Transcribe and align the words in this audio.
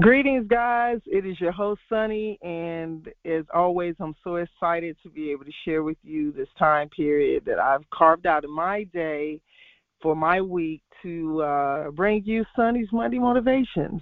Greetings, 0.00 0.46
guys. 0.48 1.00
It 1.04 1.26
is 1.26 1.38
your 1.38 1.52
host, 1.52 1.82
Sonny, 1.86 2.38
and 2.40 3.06
as 3.26 3.44
always, 3.52 3.94
I'm 4.00 4.14
so 4.24 4.36
excited 4.36 4.96
to 5.02 5.10
be 5.10 5.30
able 5.30 5.44
to 5.44 5.52
share 5.66 5.82
with 5.82 5.98
you 6.02 6.32
this 6.32 6.48
time 6.58 6.88
period 6.88 7.44
that 7.44 7.58
I've 7.58 7.88
carved 7.90 8.26
out 8.26 8.42
in 8.42 8.50
my 8.50 8.84
day 8.84 9.38
for 10.00 10.16
my 10.16 10.40
week 10.40 10.80
to 11.02 11.42
uh, 11.42 11.90
bring 11.90 12.24
you 12.24 12.42
Sonny's 12.56 12.88
Monday 12.90 13.18
Motivations. 13.18 14.00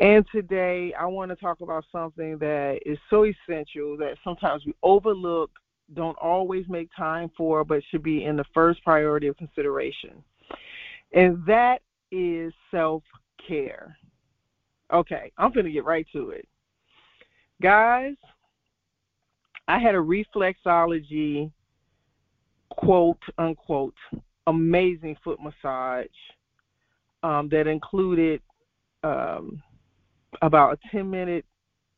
And 0.00 0.26
today, 0.32 0.92
I 0.98 1.06
want 1.06 1.30
to 1.30 1.36
talk 1.36 1.60
about 1.60 1.84
something 1.92 2.36
that 2.38 2.80
is 2.84 2.98
so 3.08 3.24
essential 3.24 3.96
that 3.98 4.16
sometimes 4.24 4.66
we 4.66 4.74
overlook, 4.82 5.52
don't 5.94 6.18
always 6.18 6.68
make 6.68 6.90
time 6.96 7.30
for, 7.36 7.62
but 7.62 7.84
should 7.88 8.02
be 8.02 8.24
in 8.24 8.36
the 8.36 8.44
first 8.52 8.82
priority 8.82 9.28
of 9.28 9.36
consideration. 9.36 10.24
And 11.12 11.40
that 11.46 11.82
is 12.10 12.52
self 12.72 13.04
care 13.46 13.96
Okay, 14.94 15.32
I'm 15.36 15.52
going 15.52 15.66
to 15.66 15.72
get 15.72 15.84
right 15.84 16.06
to 16.12 16.30
it. 16.30 16.46
Guys, 17.60 18.14
I 19.66 19.78
had 19.78 19.96
a 19.96 19.98
reflexology 19.98 21.50
quote 22.70 23.18
unquote 23.38 23.94
amazing 24.46 25.16
foot 25.24 25.40
massage 25.40 26.06
um, 27.22 27.48
that 27.50 27.66
included 27.66 28.40
um, 29.02 29.62
about 30.42 30.74
a 30.74 30.88
10 30.90 31.10
minute 31.10 31.44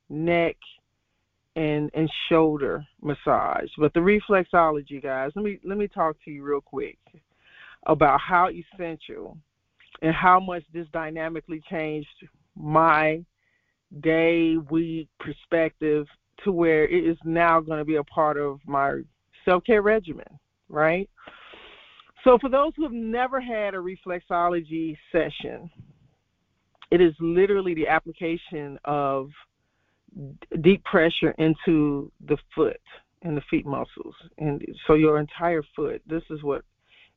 neck 0.08 0.56
and 1.56 1.90
and 1.94 2.10
shoulder 2.28 2.84
massage. 3.02 3.68
But 3.78 3.92
the 3.94 4.00
reflexology 4.00 5.02
guys, 5.02 5.32
let 5.34 5.44
me 5.44 5.58
let 5.64 5.76
me 5.76 5.88
talk 5.88 6.16
to 6.24 6.30
you 6.30 6.42
real 6.42 6.60
quick 6.60 6.98
about 7.86 8.20
how 8.20 8.48
essential 8.48 9.36
and 10.02 10.14
how 10.14 10.38
much 10.38 10.62
this 10.72 10.86
dynamically 10.92 11.62
changed 11.68 12.08
my 12.56 13.24
day, 14.00 14.56
week 14.70 15.08
perspective 15.20 16.06
to 16.44 16.52
where 16.52 16.84
it 16.84 17.04
is 17.04 17.16
now 17.24 17.60
going 17.60 17.78
to 17.78 17.84
be 17.84 17.96
a 17.96 18.04
part 18.04 18.36
of 18.36 18.60
my 18.66 19.00
self 19.44 19.64
care 19.64 19.82
regimen, 19.82 20.26
right? 20.68 21.08
So, 22.24 22.38
for 22.40 22.48
those 22.50 22.72
who 22.76 22.82
have 22.82 22.92
never 22.92 23.40
had 23.40 23.74
a 23.74 23.78
reflexology 23.78 24.96
session, 25.12 25.70
it 26.90 27.00
is 27.00 27.14
literally 27.20 27.74
the 27.74 27.88
application 27.88 28.78
of 28.84 29.30
deep 30.62 30.82
pressure 30.84 31.34
into 31.38 32.10
the 32.26 32.36
foot 32.54 32.80
and 33.22 33.36
the 33.36 33.42
feet 33.50 33.66
muscles. 33.66 34.14
And 34.38 34.62
so, 34.86 34.94
your 34.94 35.20
entire 35.20 35.62
foot, 35.74 36.02
this 36.06 36.22
is 36.30 36.42
what 36.42 36.62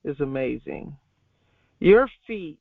is 0.03 0.19
amazing. 0.19 0.95
Your 1.79 2.07
feet 2.27 2.59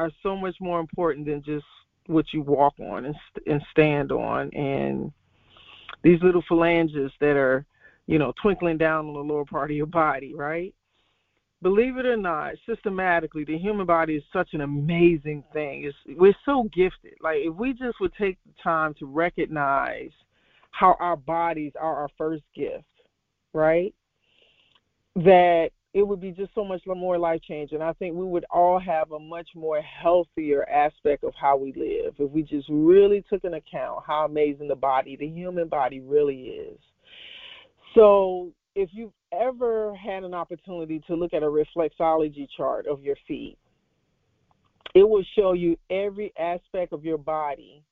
are 0.00 0.10
so 0.22 0.36
much 0.36 0.56
more 0.60 0.80
important 0.80 1.26
than 1.26 1.42
just 1.42 1.64
what 2.06 2.26
you 2.32 2.42
walk 2.42 2.74
on 2.80 3.06
and, 3.06 3.14
and 3.46 3.62
stand 3.70 4.12
on. 4.12 4.52
And 4.54 5.12
these 6.02 6.20
little 6.22 6.42
phalanges 6.48 7.12
that 7.20 7.36
are 7.36 7.64
you 8.06 8.18
know 8.18 8.32
twinkling 8.40 8.78
down 8.78 9.06
on 9.06 9.14
the 9.14 9.20
lower 9.20 9.44
part 9.44 9.70
of 9.70 9.76
your 9.76 9.86
body 9.86 10.34
right? 10.34 10.74
Believe 11.62 11.98
it 11.98 12.06
or 12.06 12.16
not 12.16 12.54
systematically 12.66 13.44
the 13.44 13.58
human 13.58 13.86
body 13.86 14.16
is 14.16 14.24
such 14.32 14.54
an 14.54 14.62
amazing 14.62 15.44
thing. 15.52 15.84
It's, 15.84 16.18
we're 16.18 16.34
so 16.44 16.64
gifted. 16.72 17.14
Like 17.20 17.38
if 17.40 17.54
we 17.54 17.74
just 17.74 18.00
would 18.00 18.14
take 18.18 18.38
the 18.46 18.52
time 18.62 18.94
to 18.98 19.06
recognize 19.06 20.10
how 20.70 20.96
our 21.00 21.16
bodies 21.16 21.72
are 21.78 21.96
our 21.96 22.08
first 22.16 22.42
gift 22.54 22.84
right? 23.52 23.94
That 25.16 25.70
it 25.92 26.06
would 26.06 26.20
be 26.20 26.30
just 26.30 26.54
so 26.54 26.64
much 26.64 26.82
more 26.86 27.18
life 27.18 27.40
changing. 27.42 27.82
I 27.82 27.92
think 27.94 28.14
we 28.14 28.24
would 28.24 28.44
all 28.50 28.78
have 28.78 29.10
a 29.10 29.18
much 29.18 29.48
more 29.56 29.80
healthier 29.82 30.68
aspect 30.68 31.24
of 31.24 31.32
how 31.40 31.56
we 31.56 31.72
live 31.72 32.14
if 32.18 32.30
we 32.30 32.42
just 32.42 32.68
really 32.68 33.24
took 33.28 33.42
into 33.42 33.56
account 33.56 34.04
how 34.06 34.24
amazing 34.24 34.68
the 34.68 34.76
body, 34.76 35.16
the 35.16 35.26
human 35.26 35.68
body, 35.68 36.00
really 36.00 36.42
is. 36.42 36.78
So, 37.94 38.52
if 38.76 38.90
you've 38.92 39.12
ever 39.32 39.96
had 39.96 40.22
an 40.22 40.32
opportunity 40.32 41.02
to 41.08 41.16
look 41.16 41.34
at 41.34 41.42
a 41.42 41.46
reflexology 41.46 42.46
chart 42.56 42.86
of 42.86 43.02
your 43.02 43.16
feet, 43.26 43.58
it 44.94 45.08
will 45.08 45.24
show 45.36 45.54
you 45.54 45.76
every 45.90 46.32
aspect 46.38 46.92
of 46.92 47.04
your 47.04 47.18
body 47.18 47.82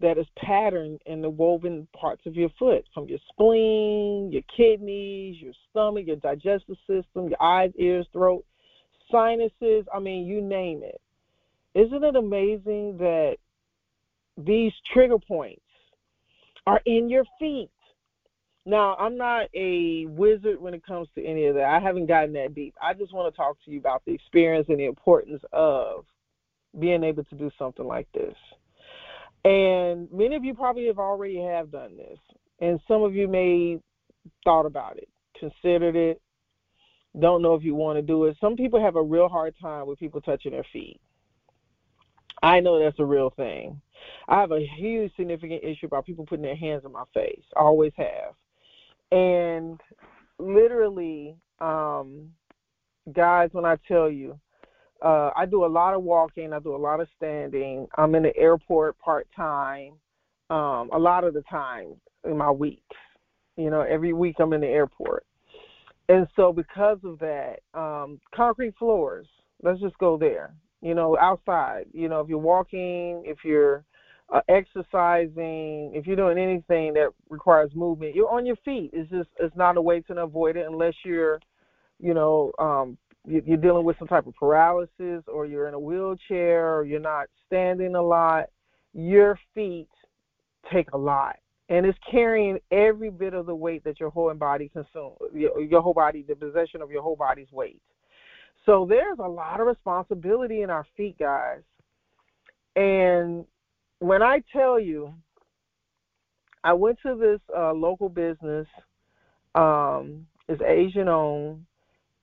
that 0.00 0.18
is 0.18 0.26
patterned 0.36 1.00
in 1.06 1.20
the 1.20 1.28
woven 1.28 1.86
parts 1.98 2.22
of 2.26 2.34
your 2.34 2.48
foot, 2.58 2.84
from 2.94 3.06
your 3.06 3.18
spleen, 3.30 4.30
your 4.32 4.42
kidneys, 4.56 5.40
your 5.40 5.52
stomach, 5.70 6.06
your 6.06 6.16
digestive 6.16 6.76
system, 6.86 7.28
your 7.28 7.42
eyes, 7.42 7.70
ears, 7.76 8.06
throat, 8.12 8.44
sinuses, 9.10 9.84
I 9.94 9.98
mean, 10.00 10.26
you 10.26 10.40
name 10.40 10.82
it. 10.82 11.00
Isn't 11.74 12.02
it 12.02 12.16
amazing 12.16 12.96
that 12.98 13.36
these 14.36 14.72
trigger 14.92 15.18
points 15.18 15.60
are 16.66 16.80
in 16.86 17.08
your 17.08 17.24
feet? 17.38 17.70
Now, 18.66 18.94
I'm 18.96 19.16
not 19.16 19.48
a 19.54 20.06
wizard 20.06 20.60
when 20.60 20.74
it 20.74 20.84
comes 20.84 21.08
to 21.14 21.24
any 21.24 21.46
of 21.46 21.54
that. 21.54 21.64
I 21.64 21.80
haven't 21.80 22.06
gotten 22.06 22.32
that 22.34 22.54
deep. 22.54 22.74
I 22.80 22.94
just 22.94 23.12
want 23.12 23.32
to 23.32 23.36
talk 23.36 23.56
to 23.64 23.70
you 23.70 23.78
about 23.78 24.02
the 24.04 24.12
experience 24.12 24.66
and 24.68 24.78
the 24.78 24.84
importance 24.84 25.42
of 25.52 26.04
being 26.78 27.02
able 27.02 27.24
to 27.24 27.34
do 27.34 27.50
something 27.58 27.86
like 27.86 28.06
this. 28.12 28.34
And 29.44 30.08
many 30.12 30.36
of 30.36 30.44
you 30.44 30.54
probably 30.54 30.86
have 30.86 30.98
already 30.98 31.40
have 31.40 31.70
done 31.70 31.96
this, 31.96 32.18
and 32.60 32.78
some 32.86 33.02
of 33.02 33.14
you 33.14 33.26
may 33.26 33.80
thought 34.44 34.66
about 34.66 34.98
it, 34.98 35.08
considered 35.38 35.96
it, 35.96 36.20
don't 37.18 37.42
know 37.42 37.54
if 37.54 37.64
you 37.64 37.74
want 37.74 37.98
to 37.98 38.02
do 38.02 38.26
it. 38.26 38.36
Some 38.40 38.56
people 38.56 38.80
have 38.80 38.96
a 38.96 39.02
real 39.02 39.28
hard 39.28 39.54
time 39.60 39.86
with 39.86 39.98
people 39.98 40.20
touching 40.20 40.52
their 40.52 40.66
feet. 40.72 41.00
I 42.42 42.60
know 42.60 42.78
that's 42.78 42.98
a 43.00 43.04
real 43.04 43.30
thing. 43.30 43.80
I 44.28 44.40
have 44.40 44.52
a 44.52 44.66
huge 44.76 45.12
significant 45.16 45.64
issue 45.64 45.86
about 45.86 46.06
people 46.06 46.24
putting 46.24 46.44
their 46.44 46.56
hands 46.56 46.84
on 46.84 46.92
my 46.92 47.04
face. 47.12 47.42
I 47.56 47.60
always 47.60 47.92
have. 47.96 48.34
And 49.12 49.80
literally, 50.38 51.36
um, 51.60 52.30
guys, 53.12 53.50
when 53.52 53.64
I 53.64 53.76
tell 53.88 54.08
you, 54.08 54.38
uh, 55.02 55.30
I 55.36 55.46
do 55.46 55.64
a 55.64 55.66
lot 55.66 55.94
of 55.94 56.02
walking. 56.02 56.52
I 56.52 56.58
do 56.58 56.74
a 56.74 56.76
lot 56.76 57.00
of 57.00 57.08
standing. 57.16 57.86
I'm 57.96 58.14
in 58.14 58.22
the 58.22 58.36
airport 58.36 58.98
part 58.98 59.26
time. 59.34 59.92
Um, 60.50 60.90
a 60.92 60.98
lot 60.98 61.24
of 61.24 61.34
the 61.34 61.42
time 61.42 61.94
in 62.24 62.36
my 62.36 62.50
weeks, 62.50 62.96
you 63.56 63.70
know, 63.70 63.82
every 63.82 64.12
week 64.12 64.36
I'm 64.40 64.52
in 64.52 64.60
the 64.60 64.66
airport, 64.66 65.24
and 66.08 66.26
so 66.34 66.52
because 66.52 66.98
of 67.04 67.18
that, 67.20 67.60
um, 67.72 68.20
concrete 68.34 68.74
floors. 68.78 69.26
Let's 69.62 69.80
just 69.80 69.96
go 69.98 70.16
there. 70.16 70.54
You 70.80 70.94
know, 70.94 71.16
outside. 71.20 71.84
You 71.92 72.08
know, 72.08 72.20
if 72.20 72.28
you're 72.28 72.38
walking, 72.38 73.22
if 73.26 73.38
you're 73.44 73.84
uh, 74.32 74.40
exercising, 74.48 75.92
if 75.94 76.06
you're 76.06 76.16
doing 76.16 76.38
anything 76.38 76.94
that 76.94 77.10
requires 77.28 77.70
movement, 77.74 78.14
you're 78.14 78.30
on 78.30 78.46
your 78.46 78.56
feet. 78.64 78.90
It's 78.92 79.10
just 79.10 79.28
it's 79.38 79.56
not 79.56 79.76
a 79.76 79.82
way 79.82 80.00
to 80.00 80.16
avoid 80.16 80.56
it 80.56 80.66
unless 80.66 80.94
you're, 81.04 81.40
you 81.98 82.14
know, 82.14 82.52
um, 82.58 82.96
you're 83.26 83.56
dealing 83.58 83.84
with 83.84 83.98
some 83.98 84.08
type 84.08 84.26
of 84.26 84.34
paralysis 84.34 85.22
or 85.28 85.46
you're 85.46 85.68
in 85.68 85.74
a 85.74 85.78
wheelchair 85.78 86.74
or 86.74 86.84
you're 86.84 87.00
not 87.00 87.26
standing 87.46 87.94
a 87.94 88.02
lot, 88.02 88.46
your 88.94 89.38
feet 89.54 89.88
take 90.72 90.90
a 90.92 90.98
lot. 90.98 91.36
And 91.68 91.86
it's 91.86 91.98
carrying 92.10 92.58
every 92.72 93.10
bit 93.10 93.34
of 93.34 93.46
the 93.46 93.54
weight 93.54 93.84
that 93.84 94.00
your 94.00 94.10
whole 94.10 94.32
body 94.34 94.68
consumes, 94.68 95.16
your, 95.32 95.80
whole 95.80 95.94
body, 95.94 96.24
the 96.26 96.34
possession 96.34 96.82
of 96.82 96.90
your 96.90 97.02
whole 97.02 97.14
body's 97.14 97.52
weight. 97.52 97.80
So 98.66 98.86
there's 98.88 99.18
a 99.18 99.28
lot 99.28 99.60
of 99.60 99.66
responsibility 99.66 100.62
in 100.62 100.70
our 100.70 100.86
feet, 100.96 101.16
guys. 101.18 101.60
And 102.74 103.44
when 104.00 104.22
I 104.22 104.42
tell 104.52 104.80
you, 104.80 105.14
I 106.64 106.72
went 106.72 106.98
to 107.04 107.14
this 107.14 107.40
uh, 107.56 107.72
local 107.72 108.08
business, 108.08 108.66
um, 109.54 110.26
it's 110.48 110.60
Asian 110.62 111.08
owned, 111.08 111.64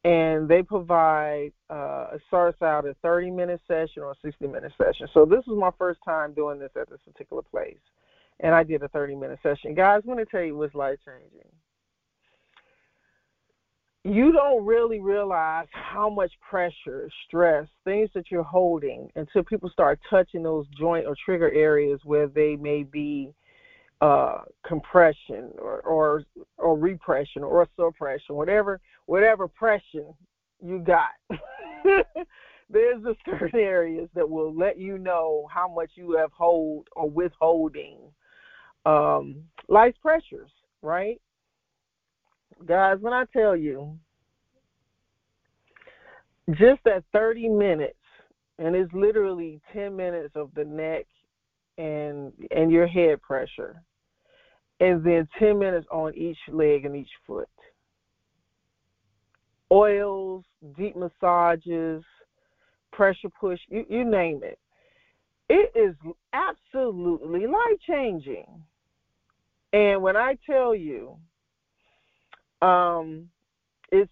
and 0.03 0.47
they 0.47 0.63
provide 0.63 1.51
uh, 1.69 2.07
it 2.13 2.21
starts 2.27 2.61
out 2.61 2.85
a 2.85 2.95
30 3.01 3.31
minute 3.31 3.61
session 3.67 4.03
or 4.03 4.11
a 4.11 4.15
60 4.23 4.47
minute 4.47 4.71
session. 4.77 5.07
So 5.13 5.25
this 5.25 5.43
was 5.47 5.57
my 5.59 5.71
first 5.77 5.99
time 6.05 6.33
doing 6.33 6.59
this 6.59 6.71
at 6.79 6.89
this 6.89 6.99
particular 7.05 7.41
place, 7.41 7.79
and 8.39 8.53
I 8.53 8.63
did 8.63 8.83
a 8.83 8.87
30 8.89 9.15
minute 9.15 9.39
session. 9.43 9.73
Guys, 9.73 10.01
I 10.05 10.07
want 10.07 10.19
to 10.19 10.25
tell 10.25 10.43
you 10.43 10.55
what's 10.55 10.75
life 10.75 10.99
changing. 11.05 11.49
You 14.03 14.31
don't 14.31 14.65
really 14.65 15.01
realize 15.01 15.67
how 15.71 16.09
much 16.09 16.31
pressure, 16.49 17.09
stress, 17.27 17.67
things 17.83 18.09
that 18.13 18.31
you're 18.31 18.43
holding 18.43 19.09
until 19.17 19.43
people 19.43 19.69
start 19.69 19.99
touching 20.09 20.43
those 20.43 20.65
joint 20.79 21.05
or 21.05 21.15
trigger 21.25 21.51
areas 21.51 21.99
where 22.05 22.27
they 22.27 22.55
may 22.55 22.83
be 22.83 23.33
uh, 23.99 24.43
compression 24.65 25.51
or, 25.57 25.81
or 25.81 26.23
or 26.57 26.77
repression 26.77 27.43
or 27.43 27.67
suppression, 27.75 28.35
whatever 28.35 28.79
whatever 29.07 29.47
pressure 29.47 30.13
you 30.63 30.79
got. 30.79 31.09
There's 32.69 33.03
a 33.05 33.15
certain 33.25 33.59
areas 33.59 34.09
that 34.13 34.29
will 34.29 34.53
let 34.53 34.77
you 34.77 34.97
know 34.97 35.47
how 35.51 35.67
much 35.67 35.91
you 35.95 36.11
have 36.17 36.31
hold 36.33 36.87
or 36.95 37.09
withholding 37.09 37.97
um, 38.85 39.37
life 39.67 39.95
pressures, 40.01 40.51
right? 40.81 41.19
Guys, 42.65 42.97
when 42.99 43.13
I 43.13 43.25
tell 43.31 43.55
you, 43.55 43.97
just 46.51 46.81
that 46.85 47.03
30 47.13 47.49
minutes, 47.49 47.93
and 48.59 48.75
it's 48.75 48.91
literally 48.93 49.61
10 49.73 49.95
minutes 49.95 50.33
of 50.35 50.49
the 50.55 50.65
neck 50.65 51.05
and 51.77 52.33
and 52.49 52.71
your 52.71 52.87
head 52.87 53.21
pressure, 53.21 53.81
and 54.79 55.03
then 55.03 55.27
10 55.37 55.59
minutes 55.59 55.85
on 55.91 56.15
each 56.15 56.37
leg 56.51 56.85
and 56.85 56.95
each 56.95 57.11
foot. 57.25 57.49
Oils, 59.71 60.45
deep 60.77 60.95
massages, 60.95 62.03
pressure 62.91 63.29
push, 63.39 63.59
you, 63.69 63.85
you 63.89 64.03
name 64.03 64.41
it. 64.43 64.59
It 65.49 65.71
is 65.75 65.95
absolutely 66.33 67.47
life 67.47 67.79
changing. 67.87 68.45
And 69.73 70.01
when 70.01 70.15
I 70.15 70.37
tell 70.45 70.73
you, 70.75 71.17
um, 72.61 73.29
it's 73.91 74.11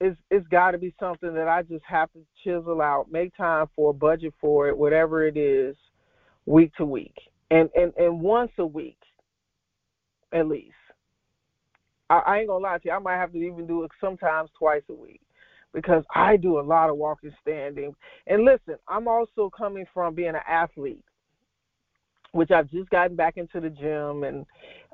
it's 0.00 0.18
it's 0.30 0.46
got 0.48 0.72
to 0.72 0.78
be 0.78 0.94
something 0.98 1.34
that 1.34 1.48
I 1.48 1.62
just 1.62 1.84
have 1.84 2.10
to 2.12 2.20
chisel 2.42 2.80
out, 2.80 3.10
make 3.10 3.36
time 3.36 3.66
for, 3.76 3.94
budget 3.94 4.34
for 4.40 4.68
it, 4.68 4.76
whatever 4.76 5.26
it 5.26 5.36
is, 5.36 5.76
week 6.46 6.72
to 6.76 6.84
week, 6.84 7.14
and 7.50 7.68
and 7.74 7.92
and 7.96 8.20
once 8.20 8.50
a 8.58 8.66
week, 8.66 8.98
at 10.32 10.48
least. 10.48 10.74
I, 12.12 12.18
I 12.18 12.38
ain't 12.38 12.48
gonna 12.48 12.62
lie 12.62 12.78
to 12.78 12.84
you, 12.84 12.92
I 12.92 12.98
might 12.98 13.16
have 13.16 13.32
to 13.32 13.38
even 13.38 13.66
do 13.66 13.84
it 13.84 13.90
sometimes 14.00 14.50
twice 14.58 14.82
a 14.90 14.94
week 14.94 15.20
because 15.72 16.04
I 16.14 16.36
do 16.36 16.58
a 16.58 16.62
lot 16.62 16.90
of 16.90 16.96
walking, 16.96 17.32
standing, 17.40 17.94
and 18.26 18.44
listen, 18.44 18.76
I'm 18.88 19.08
also 19.08 19.50
coming 19.56 19.86
from 19.94 20.14
being 20.14 20.28
an 20.30 20.42
athlete 20.46 21.04
which 22.32 22.50
I've 22.50 22.70
just 22.70 22.90
gotten 22.90 23.14
back 23.14 23.36
into 23.36 23.60
the 23.60 23.70
gym. 23.70 24.24
And 24.24 24.46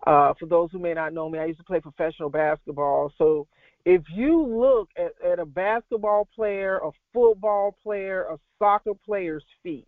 uh, 0.06 0.34
for 0.38 0.46
those 0.46 0.70
who 0.72 0.78
may 0.78 0.94
not 0.94 1.14
know 1.14 1.28
me, 1.28 1.38
I 1.38 1.46
used 1.46 1.60
to 1.60 1.64
play 1.64 1.80
professional 1.80 2.28
basketball. 2.28 3.12
So 3.16 3.46
if 3.84 4.02
you 4.12 4.44
look 4.44 4.88
at, 4.96 5.12
at 5.24 5.38
a 5.38 5.46
basketball 5.46 6.28
player, 6.34 6.78
a 6.78 6.90
football 7.12 7.76
player, 7.82 8.24
a 8.24 8.38
soccer 8.58 8.92
player's 9.06 9.44
feet, 9.62 9.86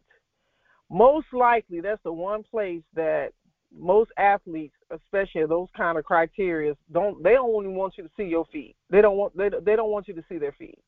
most 0.90 1.26
likely 1.32 1.80
that's 1.80 2.02
the 2.02 2.12
one 2.12 2.42
place 2.42 2.82
that 2.94 3.30
most 3.76 4.10
athletes, 4.16 4.74
especially 4.90 5.46
those 5.46 5.68
kind 5.76 5.98
of 5.98 6.04
criteria, 6.04 6.74
don't 6.92 7.22
they 7.22 7.34
don't 7.34 7.74
want 7.74 7.94
you 7.96 8.04
to 8.04 8.10
see 8.16 8.24
your 8.24 8.44
feet. 8.46 8.76
They 8.90 9.00
don't 9.00 9.16
want 9.16 9.36
they 9.36 9.48
they 9.64 9.76
don't 9.76 9.90
want 9.90 10.08
you 10.08 10.14
to 10.14 10.24
see 10.28 10.38
their 10.38 10.52
feet 10.52 10.78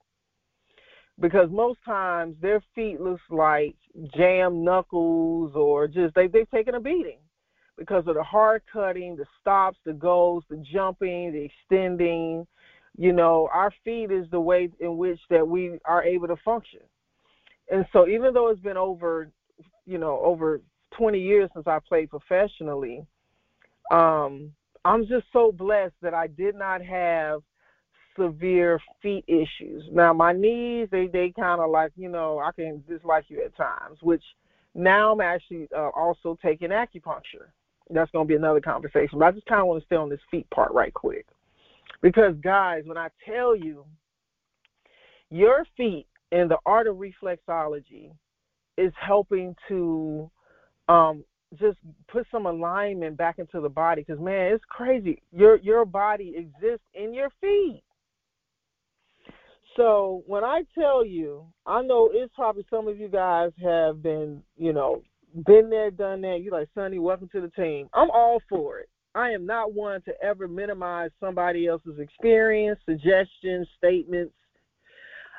because 1.20 1.49
most 1.50 1.79
times 1.84 2.37
their 2.40 2.62
feet 2.75 3.00
looks 3.00 3.23
like 3.31 3.76
jam 4.17 4.64
knuckles 4.64 5.52
or 5.55 5.87
just 5.87 6.14
they 6.14 6.26
they've 6.26 6.50
taken 6.50 6.75
a 6.75 6.81
beating 6.81 7.19
because 7.79 8.05
of 8.06 8.14
the 8.14 8.23
hard 8.23 8.62
cutting, 8.70 9.17
the 9.17 9.25
stops, 9.40 9.79
the 9.84 9.93
goes, 9.93 10.43
the 10.50 10.62
jumping, 10.73 11.32
the 11.32 11.44
extending. 11.44 12.46
You 12.96 13.12
know, 13.12 13.49
our 13.52 13.73
feet 13.84 14.11
is 14.11 14.26
the 14.31 14.40
way 14.40 14.69
in 14.81 14.99
which 14.99 15.19
that 15.31 15.46
we 15.46 15.79
are 15.84 16.02
able 16.02 16.29
to 16.29 16.37
function. 16.44 16.81
And 17.70 17.87
so 17.93 18.06
even 18.06 18.34
though 18.34 18.50
it's 18.50 18.61
been 18.61 18.76
over, 18.76 19.31
you 19.87 19.96
know, 19.96 20.20
over 20.23 20.61
20 20.97 21.19
years 21.19 21.50
since 21.55 21.67
I 21.67 21.79
played 21.87 22.11
professionally, 22.11 23.05
um, 23.91 24.53
I'm 24.85 25.06
just 25.06 25.27
so 25.33 25.53
blessed 25.53 25.94
that 26.03 26.15
I 26.15 26.27
did 26.27 26.55
not 26.55 26.83
have 26.83 27.43
severe 28.17 28.81
feet 29.00 29.25
issues. 29.27 29.85
Now 29.91 30.12
my 30.12 30.33
knees, 30.33 30.89
they 30.91 31.06
they 31.06 31.33
kind 31.39 31.61
of 31.61 31.71
like 31.71 31.93
you 31.97 32.09
know 32.09 32.39
I 32.39 32.53
can 32.53 32.83
dislike 32.89 33.25
you 33.29 33.43
at 33.44 33.56
times, 33.56 33.99
which 34.03 34.23
now 34.75 35.12
I'm 35.12 35.21
actually 35.21 35.69
uh, 35.77 35.91
also 35.91 36.37
taking 36.43 36.71
acupuncture. 36.71 37.49
That's 37.91 38.11
going 38.11 38.27
to 38.27 38.29
be 38.29 38.37
another 38.37 38.61
conversation. 38.61 39.19
But 39.19 39.27
I 39.27 39.33
just 39.33 39.47
kind 39.47 39.61
of 39.61 39.67
want 39.67 39.83
to 39.83 39.87
stay 39.87 39.97
on 39.97 40.09
this 40.09 40.21
feet 40.31 40.49
part 40.50 40.73
right 40.73 40.93
quick, 40.93 41.27
because 42.00 42.35
guys, 42.43 42.83
when 42.87 42.99
I 42.99 43.09
tell 43.25 43.55
you, 43.55 43.85
your 45.31 45.67
feet 45.77 46.06
and 46.31 46.50
the 46.50 46.59
art 46.65 46.87
of 46.87 46.97
reflexology 46.97 48.12
is 48.79 48.93
helping 48.99 49.55
to 49.69 50.31
um, 50.88 51.25
just 51.58 51.79
put 52.08 52.26
some 52.31 52.46
alignment 52.46 53.17
back 53.17 53.38
into 53.38 53.61
the 53.61 53.69
body 53.69 54.02
because 54.06 54.23
man 54.23 54.52
it's 54.52 54.64
crazy 54.69 55.23
your 55.32 55.56
your 55.58 55.84
body 55.84 56.34
exists 56.37 56.87
in 56.94 57.12
your 57.12 57.29
feet 57.40 57.82
so 59.76 60.23
when 60.26 60.44
I 60.44 60.62
tell 60.75 61.05
you, 61.05 61.46
I 61.67 61.82
know 61.82 62.11
it's 62.12 62.32
probably 62.34 62.67
some 62.69 62.88
of 62.88 62.99
you 62.99 63.08
guys 63.08 63.52
have 63.62 64.02
been, 64.02 64.43
you 64.58 64.73
know, 64.73 65.02
been 65.46 65.70
there, 65.70 65.90
done 65.90 66.20
that. 66.23 66.40
You 66.43 66.50
like, 66.50 66.69
Sonny, 66.75 66.99
welcome 66.99 67.29
to 67.32 67.40
the 67.40 67.49
team. 67.49 67.88
I'm 67.94 68.11
all 68.11 68.43
for 68.49 68.81
it. 68.81 68.88
I 69.14 69.31
am 69.31 69.46
not 69.46 69.73
one 69.73 70.02
to 70.02 70.12
ever 70.23 70.49
minimize 70.49 71.11
somebody 71.20 71.67
else's 71.67 71.99
experience, 71.99 72.79
suggestions, 72.84 73.67
statements. 73.76 74.34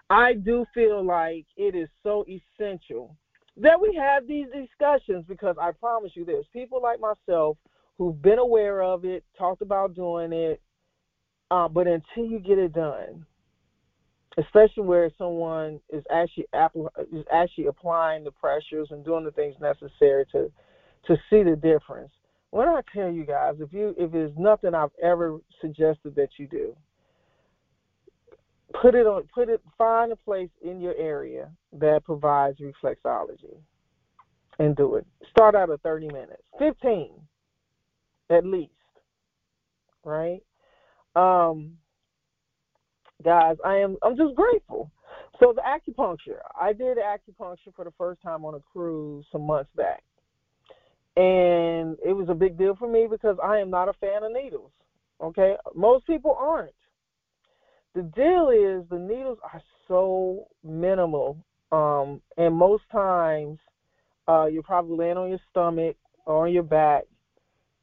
I 0.09 0.33
do 0.33 0.65
feel 0.73 1.03
like 1.03 1.45
it 1.57 1.75
is 1.75 1.89
so 2.03 2.25
essential 2.27 3.15
that 3.57 3.79
we 3.79 3.95
have 3.95 4.27
these 4.27 4.47
discussions 4.47 5.25
because 5.27 5.55
I 5.61 5.71
promise 5.71 6.11
you 6.15 6.25
there's 6.25 6.45
people 6.51 6.81
like 6.81 6.99
myself 6.99 7.57
who've 7.97 8.19
been 8.21 8.39
aware 8.39 8.81
of 8.81 9.05
it, 9.05 9.23
talked 9.37 9.61
about 9.61 9.95
doing 9.95 10.33
it, 10.33 10.61
uh, 11.51 11.67
but 11.67 11.87
until 11.87 12.25
you 12.25 12.39
get 12.39 12.57
it 12.57 12.73
done, 12.73 13.25
especially 14.37 14.83
where 14.83 15.11
someone 15.17 15.79
is 15.91 16.03
actually 16.11 16.47
is 17.11 17.25
actually 17.31 17.67
applying 17.67 18.23
the 18.23 18.31
pressures 18.31 18.87
and 18.89 19.05
doing 19.05 19.23
the 19.23 19.31
things 19.31 19.55
necessary 19.61 20.25
to 20.31 20.51
to 21.05 21.15
see 21.29 21.43
the 21.43 21.55
difference. 21.55 22.11
When 22.49 22.67
I 22.67 22.81
tell 22.93 23.11
you 23.11 23.25
guys, 23.25 23.55
if 23.59 23.71
you 23.71 23.93
if 23.97 24.11
there's 24.11 24.31
nothing 24.37 24.73
I've 24.73 24.89
ever 25.01 25.37
suggested 25.61 26.15
that 26.15 26.29
you 26.37 26.47
do, 26.47 26.75
put 28.81 28.95
it 28.95 29.05
on 29.05 29.23
put 29.33 29.49
it 29.49 29.61
find 29.77 30.11
a 30.11 30.15
place 30.15 30.49
in 30.61 30.79
your 30.79 30.95
area 30.95 31.49
that 31.71 32.03
provides 32.03 32.59
reflexology 32.59 33.57
and 34.59 34.75
do 34.75 34.95
it. 34.95 35.05
Start 35.29 35.55
out 35.55 35.69
at 35.69 35.81
30 35.81 36.07
minutes, 36.07 36.43
15 36.59 37.11
at 38.29 38.45
least, 38.45 38.71
right? 40.03 40.41
Um, 41.15 41.73
guys, 43.23 43.57
I 43.65 43.75
am 43.75 43.97
I'm 44.03 44.17
just 44.17 44.35
grateful. 44.35 44.91
So 45.39 45.53
the 45.53 45.61
acupuncture, 45.61 46.39
I 46.59 46.73
did 46.73 46.97
acupuncture 46.97 47.73
for 47.75 47.85
the 47.85 47.93
first 47.97 48.21
time 48.21 48.45
on 48.45 48.55
a 48.55 48.59
cruise 48.59 49.25
some 49.31 49.41
months 49.41 49.69
back. 49.75 50.03
And 51.15 51.97
it 52.03 52.13
was 52.13 52.27
a 52.29 52.33
big 52.33 52.57
deal 52.57 52.75
for 52.75 52.87
me 52.87 53.07
because 53.09 53.37
I 53.43 53.57
am 53.57 53.69
not 53.69 53.89
a 53.89 53.93
fan 53.93 54.23
of 54.23 54.31
needles. 54.31 54.71
Okay? 55.21 55.55
Most 55.75 56.07
people 56.07 56.35
aren't. 56.39 56.73
The 57.95 58.01
deal 58.01 58.49
is 58.49 58.87
the 58.89 58.99
needles 58.99 59.37
are 59.43 59.61
so 59.87 60.47
minimal. 60.63 61.37
Um, 61.71 62.21
and 62.37 62.55
most 62.55 62.83
times 62.91 63.59
uh, 64.27 64.45
you're 64.45 64.63
probably 64.63 64.97
laying 64.97 65.17
on 65.17 65.29
your 65.29 65.39
stomach 65.49 65.95
or 66.25 66.47
on 66.47 66.53
your 66.53 66.63
back 66.63 67.03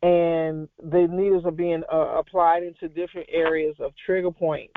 and 0.02 0.68
the 0.82 1.06
needles 1.10 1.44
are 1.44 1.50
being 1.50 1.82
uh, 1.92 2.18
applied 2.18 2.62
into 2.62 2.88
different 2.88 3.28
areas 3.30 3.76
of 3.80 3.92
trigger 4.06 4.30
points 4.30 4.72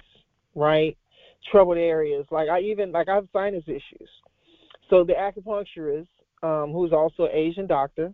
right? 0.55 0.97
Troubled 1.51 1.77
areas. 1.77 2.25
Like 2.31 2.49
I 2.49 2.59
even 2.61 2.91
like 2.91 3.09
I 3.09 3.15
have 3.15 3.27
sinus 3.33 3.63
issues. 3.67 4.09
So 4.89 5.03
the 5.03 5.13
acupuncturist, 5.13 6.07
um, 6.41 6.71
who's 6.71 6.91
also 6.93 7.23
an 7.25 7.31
Asian 7.33 7.67
doctor, 7.67 8.13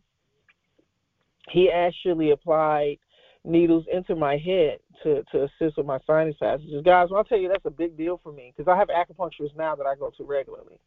he 1.52 1.70
actually 1.74 2.32
applied 2.32 2.98
needles 3.46 3.86
into 3.92 4.16
my 4.16 4.38
head 4.38 4.80
to 5.04 5.24
to 5.32 5.44
assist 5.44 5.78
with 5.78 5.86
my 5.86 6.00
sinus 6.06 6.36
passages. 6.40 6.84
Guys, 6.84 7.10
I'll 7.16 7.24
tell 7.24 7.38
you 7.38 7.48
that's 7.48 7.66
a 7.66 7.72
big 7.72 7.98
deal 7.98 8.20
for 8.22 8.32
me 8.32 8.54
because 8.56 8.72
I 8.72 8.78
have 8.78 8.90
acupuncturists 8.90 9.56
now 9.56 9.76
that 9.76 9.86
I 9.86 9.96
go 9.96 10.12
to 10.18 10.24
regularly. 10.24 10.80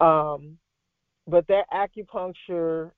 Um, 0.00 0.58
but 1.26 1.46
that 1.48 1.64
acupuncture 1.72 2.90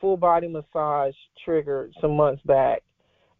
full 0.00 0.16
body 0.16 0.48
massage 0.48 1.14
triggered 1.44 1.92
some 2.00 2.16
months 2.16 2.42
back 2.44 2.82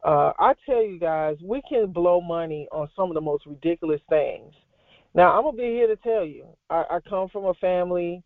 uh, 0.04 0.32
I 0.38 0.52
tell 0.66 0.82
you 0.82 0.98
guys, 0.98 1.36
we 1.42 1.62
can 1.66 1.90
blow 1.90 2.20
money 2.20 2.68
on 2.70 2.88
some 2.94 3.08
of 3.10 3.14
the 3.14 3.22
most 3.22 3.46
ridiculous 3.46 4.02
things. 4.10 4.52
Now, 5.14 5.36
I'm 5.36 5.44
gonna 5.44 5.56
be 5.56 5.62
here 5.62 5.86
to 5.86 5.96
tell 5.96 6.24
you, 6.24 6.46
I, 6.68 6.84
I 6.90 6.98
come 7.08 7.28
from 7.30 7.46
a 7.46 7.54
family 7.54 8.22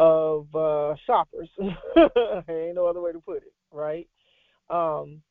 of 0.00 0.52
uh, 0.54 0.96
shoppers. 1.06 1.48
ain't 1.60 2.74
no 2.74 2.86
other 2.86 3.00
way 3.00 3.12
to 3.12 3.20
put 3.20 3.38
it, 3.38 3.52
right? 3.70 4.08
Um, 4.70 5.22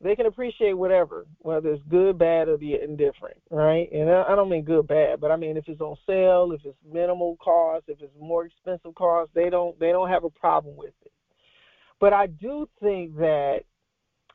they 0.00 0.14
can 0.14 0.26
appreciate 0.26 0.74
whatever, 0.74 1.26
whether 1.38 1.70
it's 1.70 1.82
good, 1.88 2.18
bad, 2.18 2.48
or 2.48 2.56
the 2.56 2.74
indifferent, 2.82 3.36
right? 3.50 3.90
And 3.92 4.08
I, 4.10 4.36
don't 4.36 4.48
mean 4.48 4.64
good, 4.64 4.86
bad, 4.86 5.20
but 5.20 5.30
I 5.30 5.36
mean 5.36 5.56
if 5.56 5.68
it's 5.68 5.80
on 5.80 5.96
sale, 6.06 6.52
if 6.52 6.64
it's 6.64 6.78
minimal 6.90 7.36
cost, 7.36 7.84
if 7.88 8.00
it's 8.00 8.12
more 8.18 8.46
expensive 8.46 8.94
cost, 8.94 9.30
they 9.34 9.50
don't 9.50 9.78
they 9.80 9.90
don't 9.90 10.08
have 10.08 10.24
a 10.24 10.30
problem 10.30 10.76
with 10.76 10.94
it. 11.04 11.12
But 12.00 12.12
I 12.12 12.28
do 12.28 12.68
think 12.80 13.16
that 13.16 13.62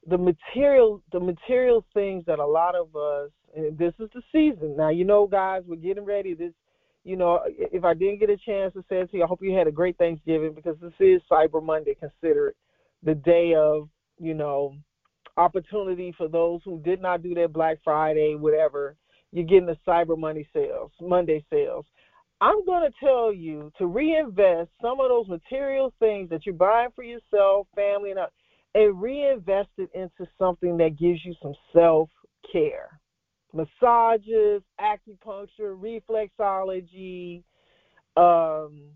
the 0.08 0.18
material 0.18 1.02
the 1.12 1.20
material 1.20 1.86
things 1.94 2.26
that 2.26 2.40
a 2.40 2.46
lot 2.46 2.76
of 2.76 2.96
us 2.96 3.32
and 3.56 3.78
this 3.78 3.94
is 4.00 4.10
the 4.14 4.22
season 4.32 4.76
now 4.76 4.90
you 4.90 5.06
know 5.06 5.28
guys 5.28 5.62
we're 5.66 5.76
getting 5.76 6.04
ready 6.04 6.34
this 6.34 6.52
you 7.04 7.16
know 7.16 7.40
if 7.48 7.86
i 7.86 7.94
didn't 7.94 8.20
get 8.20 8.30
a 8.30 8.38
chance 8.38 8.74
to 8.74 8.84
say 8.90 8.98
it 8.98 9.10
to 9.10 9.18
you 9.18 9.24
i 9.24 9.28
hope 9.28 9.40
you 9.42 9.56
had 9.56 9.68
a 9.68 9.72
great 9.72 9.98
thanksgiving 9.98 10.54
because 10.54 10.76
this 10.82 10.92
is 11.00 11.22
cyber 11.32 11.64
monday 11.64 11.96
consider 11.98 12.50
it 12.50 12.58
the 13.04 13.16
day 13.16 13.54
of 13.56 13.88
you 14.20 14.34
know 14.34 14.76
opportunity 15.38 16.14
for 16.18 16.28
those 16.28 16.62
who 16.64 16.80
did 16.82 17.02
not 17.02 17.24
do 17.24 17.34
their 17.34 17.48
black 17.48 17.78
friday 17.84 18.36
whatever 18.36 18.96
you're 19.32 19.46
getting 19.46 19.66
the 19.66 19.78
cyber 19.88 20.18
money 20.18 20.48
sales 20.54 20.92
monday 21.02 21.44
sales 21.50 21.86
I'm 22.44 22.66
going 22.66 22.84
to 22.84 23.06
tell 23.06 23.32
you 23.32 23.72
to 23.78 23.88
reinvest 23.88 24.70
some 24.82 25.00
of 25.00 25.08
those 25.08 25.30
material 25.30 25.94
things 26.00 26.30
that 26.30 26.46
you're 26.46 26.54
buying 26.54 26.90
for 26.94 27.06
yourself, 27.06 27.68
family, 27.74 28.12
and, 28.12 28.20
and 28.76 29.02
reinvest 29.02 29.70
it 29.78 29.90
into 29.94 30.30
something 30.38 30.76
that 30.76 31.00
gives 31.00 31.24
you 31.24 31.36
some 31.42 31.54
self 31.72 32.10
care. 32.52 33.00
Massages, 33.54 34.62
acupuncture, 34.78 35.80
reflexology, 35.80 37.44
um, 38.18 38.90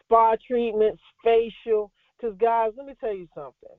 spa 0.00 0.34
treatments, 0.48 1.02
facial. 1.22 1.92
Because, 2.18 2.36
guys, 2.38 2.72
let 2.76 2.86
me 2.86 2.94
tell 2.98 3.14
you 3.14 3.28
something. 3.36 3.76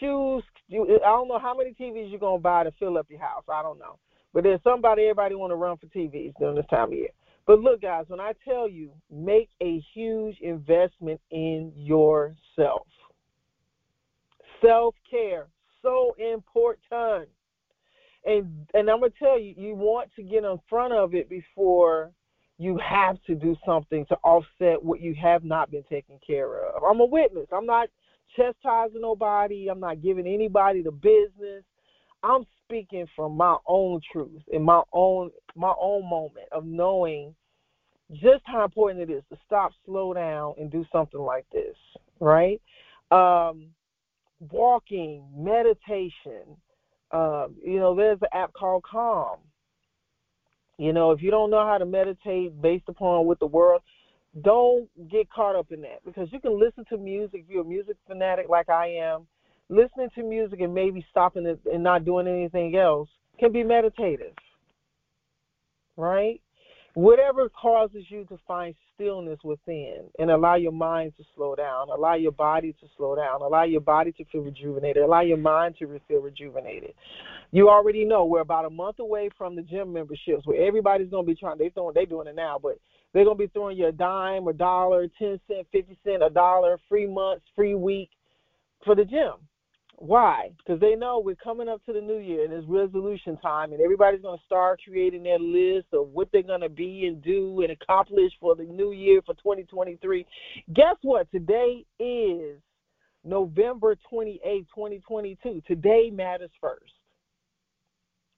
Shoes, 0.00 0.44
you, 0.68 0.98
I 1.04 1.08
don't 1.08 1.28
know 1.28 1.38
how 1.38 1.56
many 1.56 1.70
TVs 1.70 2.10
you're 2.10 2.20
to 2.20 2.38
buy 2.38 2.64
to 2.64 2.72
fill 2.78 2.98
up 2.98 3.06
your 3.08 3.20
house. 3.20 3.44
I 3.48 3.62
don't 3.62 3.78
know. 3.78 3.98
But 4.32 4.44
there's 4.44 4.62
somebody 4.62 5.02
everybody 5.02 5.34
want 5.34 5.50
to 5.52 5.56
run 5.56 5.76
for 5.78 5.86
TVs 5.86 6.34
during 6.38 6.56
this 6.56 6.66
time 6.70 6.88
of 6.88 6.92
year. 6.92 7.08
But 7.46 7.60
look, 7.60 7.80
guys, 7.80 8.04
when 8.08 8.20
I 8.20 8.32
tell 8.44 8.68
you, 8.68 8.90
make 9.10 9.48
a 9.62 9.82
huge 9.94 10.36
investment 10.42 11.20
in 11.30 11.72
yourself. 11.74 12.86
Self 14.60 14.94
care, 15.10 15.46
so 15.82 16.14
important. 16.18 17.30
And 18.26 18.66
and 18.74 18.90
I'm 18.90 19.00
gonna 19.00 19.12
tell 19.18 19.38
you, 19.38 19.54
you 19.56 19.74
want 19.74 20.10
to 20.16 20.22
get 20.22 20.44
in 20.44 20.58
front 20.68 20.92
of 20.92 21.14
it 21.14 21.30
before 21.30 22.12
you 22.58 22.78
have 22.78 23.16
to 23.22 23.34
do 23.34 23.56
something 23.64 24.04
to 24.06 24.16
offset 24.16 24.82
what 24.82 25.00
you 25.00 25.14
have 25.14 25.44
not 25.44 25.70
been 25.70 25.84
taking 25.88 26.18
care 26.26 26.66
of. 26.66 26.82
I'm 26.82 27.00
a 27.00 27.06
witness. 27.06 27.46
I'm 27.52 27.66
not 27.66 27.88
chastising 28.36 29.00
nobody. 29.00 29.68
I'm 29.70 29.80
not 29.80 30.02
giving 30.02 30.26
anybody 30.26 30.82
the 30.82 30.92
business. 30.92 31.64
I'm 32.22 32.44
speaking 32.64 33.06
from 33.14 33.36
my 33.36 33.56
own 33.66 34.00
truth 34.12 34.42
in 34.52 34.62
my 34.62 34.82
own 34.92 35.30
my 35.54 35.72
own 35.80 36.08
moment 36.08 36.46
of 36.52 36.64
knowing 36.64 37.34
just 38.12 38.42
how 38.44 38.64
important 38.64 39.08
it 39.08 39.12
is 39.12 39.22
to 39.30 39.38
stop, 39.44 39.72
slow 39.84 40.14
down, 40.14 40.54
and 40.58 40.70
do 40.70 40.84
something 40.90 41.20
like 41.20 41.46
this, 41.52 41.76
right? 42.20 42.60
Um, 43.10 43.68
walking, 44.40 45.24
meditation. 45.36 46.56
Um, 47.10 47.56
you 47.64 47.78
know, 47.78 47.94
there's 47.94 48.18
an 48.22 48.28
app 48.32 48.52
called 48.52 48.84
Calm. 48.84 49.38
You 50.78 50.92
know, 50.92 51.10
if 51.10 51.22
you 51.22 51.30
don't 51.30 51.50
know 51.50 51.66
how 51.66 51.78
to 51.78 51.86
meditate 51.86 52.60
based 52.62 52.88
upon 52.88 53.26
what 53.26 53.40
the 53.40 53.46
world, 53.46 53.82
don't 54.42 54.88
get 55.10 55.30
caught 55.30 55.56
up 55.56 55.70
in 55.70 55.80
that 55.82 56.04
because 56.04 56.28
you 56.32 56.40
can 56.40 56.58
listen 56.58 56.84
to 56.90 56.98
music. 56.98 57.44
If 57.44 57.50
you're 57.50 57.62
a 57.62 57.64
music 57.64 57.96
fanatic 58.06 58.48
like 58.48 58.68
I 58.68 58.88
am, 58.88 59.26
listening 59.68 60.08
to 60.14 60.22
music 60.22 60.60
and 60.60 60.74
maybe 60.74 61.04
stopping 61.10 61.46
it 61.46 61.60
and 61.72 61.82
not 61.82 62.04
doing 62.04 62.26
anything 62.26 62.76
else 62.76 63.08
can 63.38 63.52
be 63.52 63.62
meditative, 63.62 64.32
right? 65.96 66.40
Whatever 66.94 67.48
causes 67.48 68.04
you 68.08 68.24
to 68.24 68.38
find 68.48 68.74
stillness 68.94 69.38
within 69.44 70.04
and 70.18 70.30
allow 70.30 70.56
your 70.56 70.72
mind 70.72 71.12
to 71.16 71.24
slow 71.36 71.54
down, 71.54 71.88
allow 71.90 72.14
your 72.14 72.32
body 72.32 72.72
to 72.80 72.86
slow 72.96 73.14
down, 73.14 73.40
allow 73.40 73.62
your 73.62 73.80
body 73.80 74.10
to 74.12 74.24
feel 74.32 74.40
rejuvenated, 74.40 75.04
allow 75.04 75.20
your 75.20 75.36
mind 75.36 75.76
to 75.78 76.00
feel 76.08 76.20
rejuvenated. 76.20 76.94
You 77.52 77.68
already 77.68 78.04
know 78.04 78.24
we're 78.24 78.40
about 78.40 78.64
a 78.64 78.70
month 78.70 78.98
away 78.98 79.30
from 79.38 79.54
the 79.54 79.62
gym 79.62 79.92
memberships 79.92 80.44
where 80.44 80.66
everybody's 80.66 81.10
going 81.10 81.24
to 81.24 81.32
be 81.32 81.38
trying, 81.38 81.58
they 81.58 81.70
they're 81.94 82.06
doing 82.06 82.26
it 82.26 82.34
now, 82.34 82.58
but 82.60 82.78
they're 83.12 83.24
to 83.24 83.34
be 83.34 83.46
throwing 83.48 83.76
you 83.76 83.86
a 83.86 83.92
dime, 83.92 84.46
a 84.46 84.52
dollar, 84.52 85.08
10 85.18 85.40
cent, 85.48 85.66
50 85.72 85.98
cent, 86.04 86.22
a 86.22 86.30
dollar, 86.30 86.78
free 86.88 87.06
months, 87.06 87.44
free 87.56 87.74
week 87.74 88.10
for 88.84 88.94
the 88.94 89.04
gym 89.04 89.34
why? 90.00 90.50
Because 90.58 90.80
they 90.80 90.94
know 90.94 91.18
we're 91.18 91.34
coming 91.34 91.68
up 91.68 91.84
to 91.86 91.92
the 91.92 92.00
new 92.00 92.18
year 92.18 92.44
and 92.44 92.52
it's 92.52 92.66
resolution 92.68 93.36
time, 93.38 93.72
and 93.72 93.82
everybody's 93.82 94.22
going 94.22 94.38
to 94.38 94.44
start 94.44 94.80
creating 94.86 95.24
their 95.24 95.40
list 95.40 95.88
of 95.92 96.08
what 96.10 96.28
they're 96.32 96.42
going 96.42 96.60
to 96.60 96.68
be 96.68 97.06
and 97.06 97.20
do 97.22 97.62
and 97.62 97.72
accomplish 97.72 98.32
for 98.40 98.54
the 98.54 98.62
new 98.62 98.92
year 98.92 99.20
for 99.26 99.34
2023. 99.34 100.24
Guess 100.72 100.96
what? 101.02 101.30
Today 101.32 101.84
is 101.98 102.60
November 103.24 103.96
28, 104.08 104.66
2022. 104.72 105.62
Today 105.66 106.10
matters 106.12 106.50
first. 106.60 106.92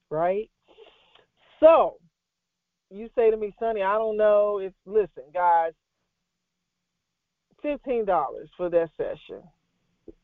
Right? 0.09 0.49
So, 1.59 1.97
you 2.91 3.09
say 3.15 3.31
to 3.31 3.37
me, 3.37 3.53
Sonny, 3.59 3.81
I 3.81 3.97
don't 3.97 4.17
know 4.17 4.59
if, 4.59 4.73
listen, 4.85 5.23
guys, 5.33 5.71
$15 7.63 8.05
for 8.57 8.69
that 8.69 8.89
session 8.97 9.43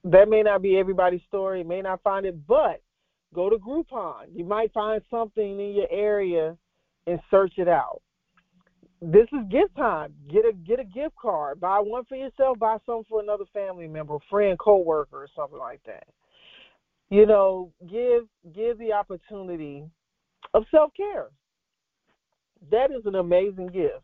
that 0.03 0.29
may 0.29 0.43
not 0.43 0.62
be 0.62 0.77
everybody's 0.77 1.21
story, 1.27 1.63
may 1.63 1.81
not 1.81 2.01
find 2.01 2.25
it, 2.25 2.47
but 2.47 2.81
go 3.33 3.50
to 3.50 3.57
Groupon. 3.57 4.25
You 4.33 4.45
might 4.45 4.74
find 4.74 5.01
something 5.09 5.59
in 5.59 5.75
your 5.75 5.88
area 5.91 6.57
and 7.05 7.19
search 7.29 7.53
it 7.57 7.67
out. 7.67 8.01
This 9.01 9.27
is 9.31 9.47
gift 9.51 9.75
time. 9.75 10.13
Get 10.27 10.43
a 10.43 10.53
get 10.53 10.79
a 10.79 10.83
gift 10.83 11.15
card. 11.21 11.59
Buy 11.59 11.79
one 11.79 12.03
for 12.05 12.15
yourself. 12.15 12.57
Buy 12.57 12.77
some 12.86 13.03
for 13.07 13.21
another 13.21 13.43
family 13.53 13.88
member, 13.88 14.17
friend, 14.27 14.57
coworker, 14.57 15.17
or 15.17 15.27
something 15.36 15.59
like 15.59 15.81
that. 15.86 16.07
You 17.12 17.27
know, 17.27 17.71
give 17.88 18.24
give 18.55 18.79
the 18.79 18.93
opportunity 18.93 19.83
of 20.55 20.63
self 20.71 20.91
care. 20.97 21.27
That 22.71 22.91
is 22.91 23.05
an 23.05 23.15
amazing 23.15 23.67
gift. 23.67 24.03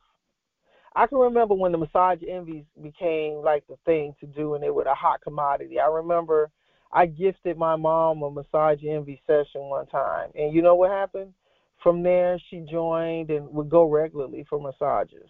I 0.95 1.07
can 1.07 1.17
remember 1.17 1.55
when 1.55 1.71
the 1.71 1.77
massage 1.77 2.19
envies 2.27 2.65
became 2.81 3.35
like 3.37 3.65
the 3.67 3.77
thing 3.85 4.13
to 4.19 4.27
do 4.27 4.53
and 4.53 4.63
they 4.63 4.69
were 4.69 4.83
a 4.83 4.93
hot 4.93 5.21
commodity. 5.21 5.79
I 5.79 5.87
remember 5.87 6.51
I 6.91 7.07
gifted 7.07 7.57
my 7.57 7.75
mom 7.75 8.21
a 8.21 8.29
massage 8.29 8.83
envy 8.87 9.19
session 9.25 9.61
one 9.61 9.87
time. 9.87 10.29
And 10.35 10.53
you 10.53 10.61
know 10.61 10.75
what 10.75 10.91
happened? 10.91 11.33
From 11.81 12.03
there 12.03 12.39
she 12.49 12.59
joined 12.59 13.31
and 13.31 13.49
would 13.49 13.69
go 13.69 13.85
regularly 13.85 14.45
for 14.47 14.59
massages. 14.61 15.29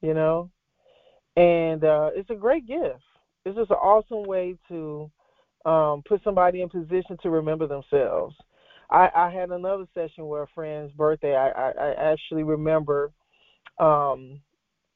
You 0.00 0.14
know? 0.14 0.50
And 1.36 1.82
uh 1.84 2.10
it's 2.14 2.30
a 2.30 2.34
great 2.34 2.66
gift. 2.66 3.02
It's 3.44 3.56
just 3.56 3.70
an 3.70 3.76
awesome 3.76 4.22
way 4.24 4.56
to 4.68 5.10
um 5.64 6.02
put 6.08 6.22
somebody 6.22 6.62
in 6.62 6.68
position 6.68 7.18
to 7.22 7.30
remember 7.30 7.66
themselves. 7.66 8.36
I, 8.90 9.08
I 9.14 9.30
had 9.30 9.50
another 9.50 9.86
session 9.94 10.26
where 10.26 10.42
a 10.42 10.48
friend's 10.54 10.92
birthday. 10.92 11.34
I, 11.36 11.50
I, 11.50 11.70
I 11.70 12.12
actually 12.12 12.42
remember 12.42 13.12
um, 13.78 14.40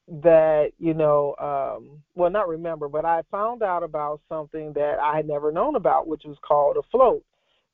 that 0.07 0.71
you 0.77 0.93
know 0.93 1.35
um 1.39 2.03
well 2.13 2.29
not 2.29 2.47
remember 2.47 2.87
but 2.87 3.03
i 3.05 3.23
found 3.31 3.63
out 3.63 3.81
about 3.81 4.21
something 4.29 4.71
that 4.73 4.99
i 4.99 5.15
had 5.15 5.27
never 5.27 5.51
known 5.51 5.75
about 5.75 6.07
which 6.07 6.21
was 6.25 6.37
called 6.47 6.77
a 6.77 6.83
float 6.91 7.23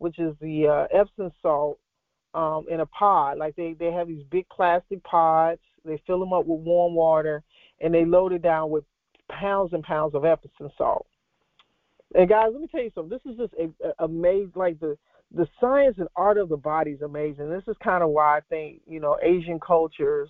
which 0.02 0.18
is 0.18 0.34
the 0.42 0.66
uh, 0.66 0.98
epsom 0.98 1.32
salt 1.44 1.78
um 2.34 2.66
in 2.70 2.80
a 2.80 2.86
pod. 2.86 3.38
Like 3.38 3.56
they 3.56 3.76
they 3.78 3.92
have 3.92 4.08
these 4.08 4.24
big 4.32 4.48
plastic 4.50 5.04
pods. 5.04 5.60
They 5.86 6.02
fill 6.08 6.20
them 6.20 6.34
up 6.34 6.46
with 6.46 6.62
warm 6.62 6.96
water 6.96 7.44
and 7.80 7.94
they 7.94 8.06
load 8.06 8.34
it 8.34 8.42
down 8.42 8.70
with 8.70 8.84
pounds 9.30 9.74
and 9.74 9.84
pounds 9.84 10.16
of 10.16 10.26
epsom 10.26 10.70
salt. 10.78 11.06
And 12.16 12.28
guys 12.28 12.50
let 12.52 12.62
me 12.62 12.68
tell 12.68 12.82
you 12.84 12.92
something. 12.96 13.18
This 13.24 13.32
is 13.32 13.38
just 13.38 13.54
a, 13.54 13.88
a 13.88 14.06
amazing 14.06 14.54
like 14.56 14.80
the 14.80 14.98
the 15.34 15.48
science 15.60 15.96
and 15.98 16.08
art 16.16 16.38
of 16.38 16.50
the 16.50 16.58
body 16.58 16.92
is 16.92 17.02
amazing 17.02 17.50
this 17.50 17.64
is 17.68 17.76
kind 17.84 18.04
of 18.04 18.10
why 18.10 18.38
i 18.38 18.42
think 18.50 18.82
you 18.88 19.00
know 19.00 19.18
asian 19.24 19.60
cultures 19.60 20.30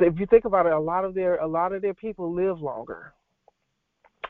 if 0.00 0.18
you 0.18 0.26
think 0.26 0.44
about 0.44 0.66
it, 0.66 0.72
a 0.72 0.78
lot 0.80 1.04
of 1.04 1.14
their 1.14 1.36
a 1.36 1.46
lot 1.46 1.72
of 1.72 1.82
their 1.82 1.94
people 1.94 2.32
live 2.32 2.60
longer 2.60 3.12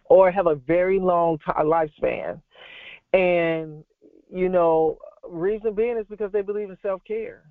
or 0.09 0.31
have 0.31 0.47
a 0.47 0.55
very 0.55 1.01
long 1.01 1.39
t- 1.39 1.53
lifespan, 1.59 2.41
and 3.13 3.85
you 4.33 4.49
know, 4.49 4.99
reason 5.29 5.75
being 5.75 5.97
is 5.99 6.07
because 6.09 6.33
they 6.33 6.43
believe 6.43 6.71
in 6.71 6.77
self 6.83 7.03
care, 7.05 7.43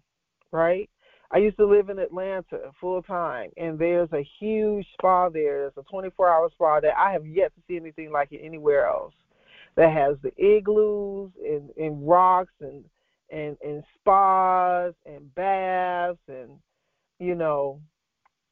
right? 0.51 0.89
I 1.31 1.39
used 1.39 1.57
to 1.57 1.65
live 1.65 1.89
in 1.89 1.99
Atlanta 1.99 2.71
full 2.79 3.01
time, 3.01 3.49
and 3.57 3.79
there's 3.79 4.11
a 4.13 4.25
huge 4.39 4.85
spa 4.93 5.29
there. 5.29 5.61
There's 5.61 5.73
a 5.77 5.83
24 5.89 6.29
hour 6.29 6.49
spa 6.53 6.79
that 6.81 6.97
I 6.97 7.11
have 7.11 7.25
yet 7.25 7.53
to 7.55 7.61
see 7.67 7.75
anything 7.75 8.11
like 8.11 8.31
it 8.31 8.41
anywhere 8.43 8.87
else. 8.87 9.13
That 9.75 9.91
has 9.91 10.15
the 10.23 10.31
igloos 10.37 11.31
and, 11.43 11.69
and 11.77 12.07
rocks 12.07 12.53
and 12.61 12.85
and 13.31 13.57
and 13.63 13.83
spas 13.99 14.93
and 15.05 15.33
baths 15.35 16.19
and 16.27 16.51
you 17.19 17.35
know 17.35 17.81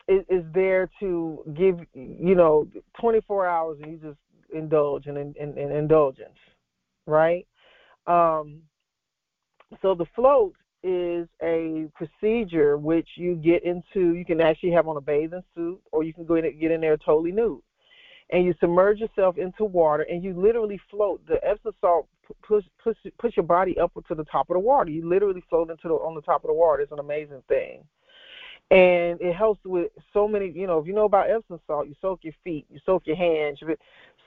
is 0.08 0.44
there 0.54 0.90
to 1.00 1.44
give 1.56 1.80
you 1.94 2.36
know 2.36 2.68
24 3.00 3.48
hours 3.48 3.78
and 3.82 3.92
you 3.92 3.98
just 3.98 4.20
indulge 4.54 5.08
in, 5.08 5.18
in, 5.18 5.34
in, 5.40 5.58
in 5.58 5.72
indulgence, 5.72 6.38
right? 7.08 7.48
Um, 8.06 8.62
so 9.82 9.96
the 9.96 10.06
float 10.16 10.56
is 10.84 11.28
a 11.42 11.88
procedure 11.96 12.78
which 12.78 13.08
you 13.16 13.36
get 13.36 13.64
into. 13.64 14.14
You 14.14 14.26
can 14.26 14.42
actually 14.42 14.72
have 14.72 14.88
on 14.88 14.98
a 14.98 15.02
bathing 15.02 15.44
suit, 15.56 15.80
or 15.92 16.04
you 16.04 16.14
can 16.14 16.26
go 16.26 16.36
in 16.36 16.46
and 16.46 16.60
get 16.60 16.72
in 16.72 16.82
there 16.82 16.98
totally 16.98 17.32
nude, 17.32 17.62
and 18.34 18.44
you 18.44 18.54
submerge 18.60 19.00
yourself 19.00 19.38
into 19.38 19.64
water, 19.64 20.06
and 20.10 20.24
you 20.24 20.34
literally 20.34 20.82
float. 20.92 21.26
The 21.28 21.40
Epsom 21.48 21.74
salt 21.80 22.08
push 22.46 22.66
push 22.84 22.98
push 23.18 23.38
your 23.38 23.46
body 23.46 23.78
up 23.80 23.94
to 24.08 24.16
the 24.16 24.26
top 24.26 24.50
of 24.50 24.56
the 24.56 24.60
water. 24.60 24.92
You 24.92 25.08
literally 25.08 25.44
float 25.50 25.70
into 25.70 25.88
the 25.88 25.94
on 25.94 26.16
the 26.16 26.22
top 26.22 26.44
of 26.44 26.50
the 26.50 26.54
water. 26.54 26.82
It's 26.82 26.92
an 26.92 27.00
amazing 27.00 27.44
thing 27.48 27.84
and 28.72 29.22
it 29.22 29.36
helps 29.36 29.60
with 29.66 29.92
so 30.14 30.28
many. 30.28 30.50
You 30.50 30.68
know, 30.68 30.80
if 30.80 30.88
you 30.88 30.94
know 30.94 31.06
about 31.06 31.30
Epsom 31.30 31.60
salt, 31.68 31.88
you 31.88 31.96
soak 32.02 32.22
your 32.24 32.34
feet, 32.44 32.66
you 32.70 32.80
soak 32.86 33.04
your 33.06 33.16
hands. 33.16 33.60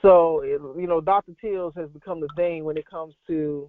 So 0.02 0.42
you 0.42 0.86
know, 0.86 1.00
Dr. 1.00 1.32
Teals 1.40 1.74
has 1.76 1.88
become 1.90 2.20
the 2.20 2.28
thing 2.36 2.64
when 2.64 2.76
it 2.76 2.88
comes 2.88 3.14
to 3.26 3.68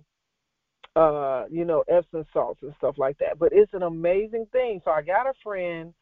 uh, 0.95 1.45
you 1.49 1.63
know, 1.63 1.83
Epsom 1.87 2.25
salts 2.33 2.61
and 2.63 2.73
stuff 2.77 2.95
like 2.97 3.17
that. 3.19 3.37
But 3.37 3.49
it's 3.53 3.73
an 3.73 3.83
amazing 3.83 4.47
thing. 4.51 4.81
So 4.83 4.91
I 4.91 5.01
got 5.01 5.27
a 5.27 5.33
friend 5.43 5.93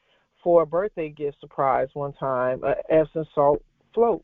for 0.44 0.62
a 0.62 0.66
birthday 0.66 1.10
gift 1.10 1.40
surprise 1.40 1.90
one 1.94 2.14
time, 2.14 2.64
a 2.64 2.76
Epsom 2.90 3.26
salt 3.36 3.62
float. 3.96 4.24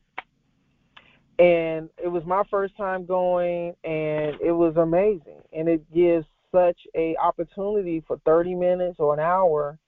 And 1.38 1.88
it 2.02 2.08
was 2.08 2.22
my 2.24 2.42
first 2.50 2.76
time 2.76 3.04
going 3.04 3.74
and 3.82 4.36
it 4.40 4.52
was 4.52 4.76
amazing. 4.76 5.42
And 5.52 5.68
it 5.68 5.92
gives 5.92 6.26
such 6.52 6.78
a 6.94 7.16
opportunity 7.16 8.04
for 8.06 8.20
30 8.24 8.54
minutes 8.54 8.96
or 8.98 9.14
an 9.14 9.20
hour 9.20 9.78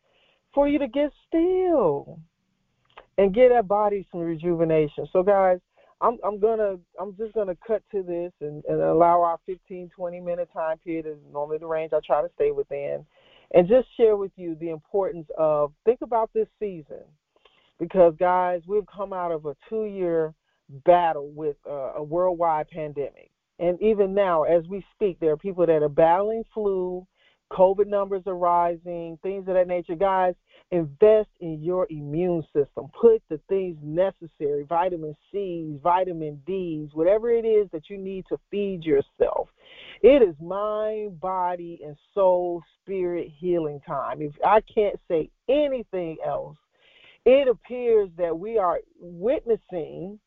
for 0.52 0.66
you 0.66 0.78
to 0.78 0.88
get 0.88 1.12
still 1.28 2.18
and 3.18 3.34
get 3.34 3.50
that 3.50 3.68
body 3.68 4.06
some 4.10 4.20
rejuvenation. 4.20 5.06
So 5.12 5.22
guys, 5.22 5.58
I'm 6.00 6.18
I'm 6.24 6.38
gonna 6.38 6.76
I'm 7.00 7.16
just 7.16 7.34
gonna 7.34 7.56
cut 7.66 7.82
to 7.92 8.02
this 8.02 8.32
and, 8.40 8.64
and 8.68 8.80
allow 8.80 9.22
our 9.22 9.38
15 9.46 9.90
20 9.94 10.20
minute 10.20 10.48
time 10.52 10.78
period 10.78 11.06
is 11.06 11.18
normally 11.32 11.58
the 11.58 11.66
range 11.66 11.92
I 11.92 12.00
try 12.04 12.22
to 12.22 12.30
stay 12.34 12.50
within, 12.50 13.04
and 13.52 13.68
just 13.68 13.88
share 13.96 14.16
with 14.16 14.32
you 14.36 14.56
the 14.56 14.70
importance 14.70 15.28
of 15.38 15.72
think 15.84 16.00
about 16.02 16.30
this 16.34 16.48
season, 16.58 17.04
because 17.78 18.14
guys 18.18 18.62
we've 18.66 18.86
come 18.86 19.12
out 19.12 19.32
of 19.32 19.46
a 19.46 19.54
two 19.68 19.84
year 19.84 20.34
battle 20.84 21.30
with 21.34 21.56
uh, 21.68 21.94
a 21.96 22.02
worldwide 22.02 22.68
pandemic, 22.68 23.30
and 23.58 23.80
even 23.82 24.14
now 24.14 24.44
as 24.44 24.64
we 24.68 24.84
speak 24.94 25.18
there 25.20 25.32
are 25.32 25.36
people 25.36 25.66
that 25.66 25.82
are 25.82 25.88
battling 25.88 26.44
flu, 26.52 27.06
COVID 27.52 27.86
numbers 27.86 28.22
are 28.26 28.36
rising, 28.36 29.18
things 29.22 29.46
of 29.48 29.54
that 29.54 29.68
nature, 29.68 29.94
guys 29.94 30.34
Invest 30.70 31.28
in 31.40 31.62
your 31.62 31.86
immune 31.90 32.42
system. 32.52 32.88
Put 33.00 33.22
the 33.28 33.38
things 33.48 33.76
necessary, 33.82 34.64
vitamin 34.64 35.14
C's, 35.30 35.78
vitamin 35.82 36.42
D's, 36.46 36.88
whatever 36.94 37.30
it 37.30 37.44
is 37.44 37.68
that 37.72 37.90
you 37.90 37.98
need 37.98 38.24
to 38.28 38.38
feed 38.50 38.82
yourself. 38.82 39.50
It 40.02 40.22
is 40.22 40.34
mind, 40.40 41.20
body, 41.20 41.80
and 41.84 41.96
soul, 42.12 42.62
spirit 42.82 43.28
healing 43.38 43.80
time. 43.86 44.20
If 44.20 44.32
I 44.44 44.62
can't 44.62 44.98
say 45.06 45.30
anything 45.48 46.16
else, 46.26 46.56
it 47.24 47.48
appears 47.48 48.10
that 48.18 48.38
we 48.38 48.58
are 48.58 48.80
witnessing 48.98 50.18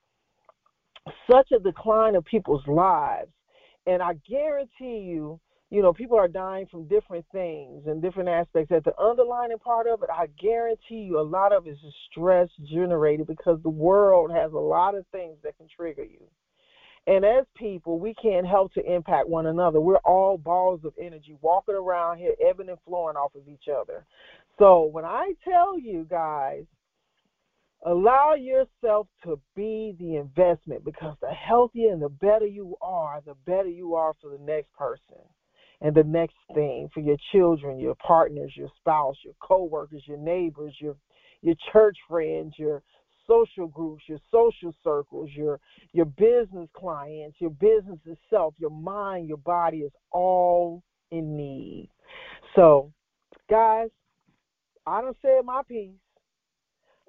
such 1.30 1.52
a 1.52 1.60
decline 1.60 2.16
of 2.16 2.26
people's 2.26 2.66
lives. 2.68 3.32
And 3.86 4.02
I 4.02 4.14
guarantee 4.30 5.06
you, 5.06 5.40
you 5.70 5.82
know, 5.82 5.94
people 5.94 6.18
are 6.18 6.28
dying 6.28 6.66
from 6.70 6.88
different 6.88 7.26
things 7.32 7.84
and 7.88 8.02
different 8.02 8.30
aspects. 8.30 8.72
At 8.72 8.84
the 8.84 9.00
underlying 9.00 9.58
part 9.64 9.88
of 9.88 10.02
it, 10.02 10.10
I 10.12 10.28
guarantee 10.42 11.06
you 11.08 11.20
a 11.20 11.22
lot 11.22 11.54
of 11.54 11.68
it 11.68 11.72
is 11.72 11.94
stress 12.12 12.50
generated 12.70 13.28
because 13.28 13.60
the 13.64 13.70
world 13.70 14.32
has 14.32 14.52
a 14.54 14.58
lot 14.58 14.96
of 14.96 15.06
things 15.12 15.38
that 15.44 15.58
can 15.58 15.68
trigger 15.74 16.04
you. 16.04 16.24
And 17.06 17.24
as 17.24 17.46
people, 17.56 18.00
we 18.00 18.14
can't 18.22 18.46
help 18.46 18.74
to 18.74 18.94
impact 18.94 19.30
one 19.30 19.46
another. 19.46 19.80
We're 19.80 19.96
all 19.98 20.38
balls 20.38 20.82
of 20.84 20.94
energy 21.02 21.38
walking 21.42 21.76
around 21.76 22.18
here, 22.18 22.34
ebbing 22.46 22.68
and 22.68 22.78
flowing 22.86 23.16
off 23.16 23.34
of 23.36 23.48
each 23.48 23.70
other. 23.74 24.06
So 24.60 24.84
when 24.84 25.06
I 25.06 25.34
tell 25.46 25.80
you 25.80 26.06
guys, 26.10 26.64
allow 27.86 28.34
yourself 28.34 29.08
to 29.24 29.40
be 29.56 29.96
the 30.00 30.16
investment 30.16 30.84
because 30.84 31.16
the 31.22 31.30
healthier 31.32 31.92
and 31.92 32.02
the 32.02 32.10
better 32.10 32.46
you 32.46 32.76
are, 32.82 33.22
the 33.26 33.36
better 33.46 33.70
you 33.70 33.96
are 33.96 34.14
for 34.22 34.32
the 34.32 34.44
next 34.44 34.74
person 34.74 35.22
and 35.82 35.96
the 35.96 36.04
next 36.04 36.36
thing 36.54 36.90
for 36.94 37.02
your 37.02 37.18
children, 37.32 37.80
your 37.80 37.96
partners, 37.96 38.54
your 38.56 38.70
spouse, 38.78 39.16
your 39.24 39.36
coworkers, 39.42 40.04
your 40.08 40.18
neighbors, 40.18 40.76
your 40.80 40.96
your 41.42 41.56
church 41.72 41.96
friends, 42.10 42.54
your 42.58 42.82
social 43.28 43.68
groups, 43.68 44.04
your 44.08 44.20
social 44.32 44.74
circles, 44.84 45.30
your 45.36 45.60
your 45.94 46.06
business 46.06 46.70
clients, 46.76 47.38
your 47.40 47.52
business 47.52 48.00
itself, 48.06 48.56
your 48.58 48.72
mind, 48.72 49.28
your 49.28 49.38
body 49.38 49.80
is 49.80 49.92
all 50.12 50.84
in 51.12 51.38
need. 51.38 51.90
So, 52.56 52.92
guys, 53.50 53.90
I 54.86 55.02
don't 55.02 55.18
say 55.22 55.40
my 55.44 55.62
piece, 55.68 55.92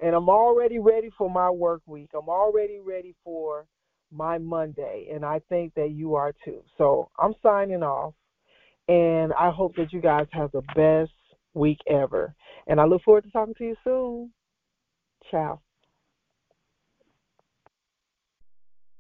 and 0.03 0.15
I'm 0.15 0.29
already 0.29 0.79
ready 0.79 1.11
for 1.17 1.31
my 1.31 1.51
work 1.51 1.83
week. 1.87 2.11
I'm 2.15 2.29
already 2.29 2.79
ready 2.79 3.15
for 3.25 3.67
my 4.11 4.39
Monday, 4.39 5.09
and 5.13 5.25
I 5.25 5.41
think 5.49 5.75
that 5.75 5.91
you 5.91 6.15
are 6.15 6.33
too. 6.45 6.63
So 6.77 7.11
I'm 7.19 7.35
signing 7.43 7.83
off. 7.83 8.15
And 8.89 9.35
I 9.35 9.51
hope 9.51 9.77
that 9.77 9.93
you 9.93 10.01
guys 10.01 10.27
have 10.33 10.51
the 10.53 10.63
best 10.75 11.13
week 11.53 11.79
ever. 11.87 12.35
And 12.67 12.81
I 12.81 12.87
look 12.87 13.03
forward 13.03 13.25
to 13.25 13.31
talking 13.31 13.55
to 13.59 13.65
you 13.65 13.77
soon. 13.85 14.33
Ciao. 15.31 15.61